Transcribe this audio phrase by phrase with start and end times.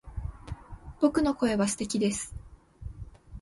[0.99, 2.33] 僕の声は素敵です